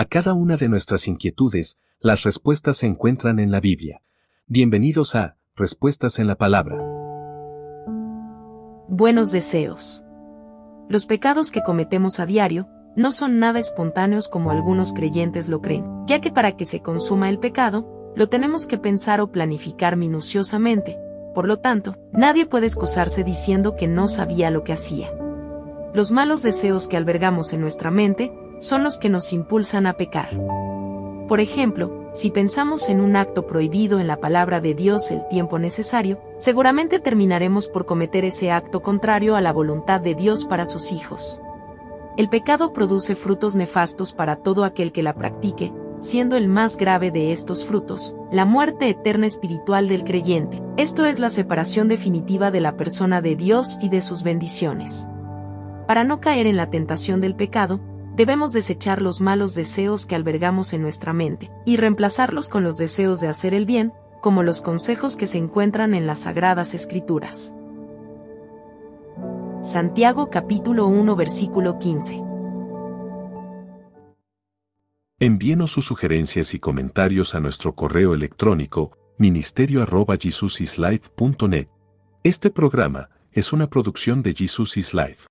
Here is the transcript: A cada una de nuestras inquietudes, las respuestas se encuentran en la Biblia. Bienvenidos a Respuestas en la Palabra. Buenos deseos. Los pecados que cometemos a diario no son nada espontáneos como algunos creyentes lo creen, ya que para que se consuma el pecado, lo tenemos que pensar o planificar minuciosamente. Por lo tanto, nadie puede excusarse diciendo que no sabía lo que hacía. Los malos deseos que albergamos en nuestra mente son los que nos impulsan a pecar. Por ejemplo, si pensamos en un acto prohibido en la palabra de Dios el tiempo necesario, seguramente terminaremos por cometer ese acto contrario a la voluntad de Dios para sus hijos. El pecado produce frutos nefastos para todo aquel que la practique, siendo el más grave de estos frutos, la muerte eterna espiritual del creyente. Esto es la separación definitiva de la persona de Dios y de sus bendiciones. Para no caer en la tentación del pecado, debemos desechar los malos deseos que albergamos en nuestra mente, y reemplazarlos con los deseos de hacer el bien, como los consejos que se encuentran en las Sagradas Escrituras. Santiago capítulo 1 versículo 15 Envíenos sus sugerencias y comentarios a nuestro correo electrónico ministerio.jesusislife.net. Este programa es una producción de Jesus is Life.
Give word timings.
A 0.00 0.06
cada 0.06 0.32
una 0.32 0.56
de 0.56 0.70
nuestras 0.70 1.06
inquietudes, 1.08 1.78
las 2.00 2.22
respuestas 2.22 2.78
se 2.78 2.86
encuentran 2.86 3.38
en 3.38 3.50
la 3.50 3.60
Biblia. 3.60 4.00
Bienvenidos 4.46 5.14
a 5.14 5.36
Respuestas 5.54 6.18
en 6.18 6.26
la 6.26 6.36
Palabra. 6.36 6.82
Buenos 8.88 9.30
deseos. 9.30 10.02
Los 10.88 11.04
pecados 11.04 11.50
que 11.50 11.60
cometemos 11.62 12.18
a 12.18 12.24
diario 12.24 12.66
no 12.96 13.12
son 13.12 13.38
nada 13.40 13.58
espontáneos 13.58 14.28
como 14.28 14.50
algunos 14.50 14.94
creyentes 14.94 15.50
lo 15.50 15.60
creen, 15.60 15.84
ya 16.06 16.22
que 16.22 16.32
para 16.32 16.56
que 16.56 16.64
se 16.64 16.80
consuma 16.80 17.28
el 17.28 17.38
pecado, 17.38 18.14
lo 18.16 18.30
tenemos 18.30 18.66
que 18.66 18.78
pensar 18.78 19.20
o 19.20 19.30
planificar 19.30 19.96
minuciosamente. 19.96 20.98
Por 21.34 21.46
lo 21.46 21.58
tanto, 21.58 21.98
nadie 22.10 22.46
puede 22.46 22.64
excusarse 22.64 23.22
diciendo 23.22 23.76
que 23.76 23.86
no 23.86 24.08
sabía 24.08 24.50
lo 24.50 24.64
que 24.64 24.72
hacía. 24.72 25.12
Los 25.92 26.10
malos 26.10 26.42
deseos 26.42 26.88
que 26.88 26.96
albergamos 26.96 27.52
en 27.52 27.60
nuestra 27.60 27.90
mente 27.90 28.32
son 28.60 28.84
los 28.84 28.98
que 28.98 29.08
nos 29.08 29.32
impulsan 29.32 29.88
a 29.88 29.94
pecar. 29.94 30.28
Por 31.26 31.40
ejemplo, 31.40 32.08
si 32.12 32.30
pensamos 32.30 32.88
en 32.88 33.00
un 33.00 33.16
acto 33.16 33.46
prohibido 33.46 34.00
en 34.00 34.06
la 34.06 34.16
palabra 34.16 34.60
de 34.60 34.74
Dios 34.74 35.10
el 35.10 35.26
tiempo 35.28 35.58
necesario, 35.58 36.20
seguramente 36.38 36.98
terminaremos 36.98 37.68
por 37.68 37.86
cometer 37.86 38.24
ese 38.24 38.50
acto 38.50 38.82
contrario 38.82 39.36
a 39.36 39.40
la 39.40 39.52
voluntad 39.52 40.00
de 40.00 40.14
Dios 40.14 40.44
para 40.44 40.66
sus 40.66 40.92
hijos. 40.92 41.40
El 42.16 42.28
pecado 42.28 42.72
produce 42.72 43.14
frutos 43.14 43.54
nefastos 43.54 44.12
para 44.12 44.36
todo 44.36 44.64
aquel 44.64 44.92
que 44.92 45.02
la 45.02 45.14
practique, 45.14 45.72
siendo 46.00 46.36
el 46.36 46.48
más 46.48 46.76
grave 46.76 47.10
de 47.10 47.30
estos 47.30 47.64
frutos, 47.64 48.16
la 48.32 48.44
muerte 48.44 48.88
eterna 48.88 49.26
espiritual 49.26 49.88
del 49.88 50.04
creyente. 50.04 50.60
Esto 50.76 51.06
es 51.06 51.18
la 51.18 51.30
separación 51.30 51.88
definitiva 51.88 52.50
de 52.50 52.60
la 52.60 52.76
persona 52.76 53.22
de 53.22 53.36
Dios 53.36 53.78
y 53.80 53.88
de 53.88 54.00
sus 54.00 54.22
bendiciones. 54.22 55.06
Para 55.86 56.04
no 56.04 56.20
caer 56.20 56.46
en 56.46 56.56
la 56.56 56.70
tentación 56.70 57.20
del 57.20 57.36
pecado, 57.36 57.80
debemos 58.20 58.52
desechar 58.52 59.00
los 59.00 59.22
malos 59.22 59.54
deseos 59.54 60.04
que 60.04 60.14
albergamos 60.14 60.74
en 60.74 60.82
nuestra 60.82 61.14
mente, 61.14 61.50
y 61.64 61.78
reemplazarlos 61.78 62.50
con 62.50 62.62
los 62.62 62.76
deseos 62.76 63.18
de 63.18 63.28
hacer 63.28 63.54
el 63.54 63.64
bien, 63.64 63.94
como 64.20 64.42
los 64.42 64.60
consejos 64.60 65.16
que 65.16 65.26
se 65.26 65.38
encuentran 65.38 65.94
en 65.94 66.06
las 66.06 66.18
Sagradas 66.18 66.74
Escrituras. 66.74 67.54
Santiago 69.62 70.28
capítulo 70.28 70.86
1 70.86 71.16
versículo 71.16 71.78
15 71.78 72.22
Envíenos 75.18 75.72
sus 75.72 75.86
sugerencias 75.86 76.52
y 76.52 76.58
comentarios 76.58 77.34
a 77.34 77.40
nuestro 77.40 77.74
correo 77.74 78.12
electrónico 78.12 78.98
ministerio.jesusislife.net. 79.16 81.68
Este 82.22 82.50
programa 82.50 83.08
es 83.32 83.54
una 83.54 83.70
producción 83.70 84.22
de 84.22 84.34
Jesus 84.34 84.76
is 84.76 84.92
Life. 84.92 85.30